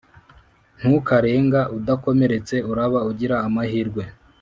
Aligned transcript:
Ntukarenga 0.79 1.59
uDakomeretse 1.77 2.55
uraba 2.71 2.99
ugira 3.09 3.35
amahirwe 3.47 4.03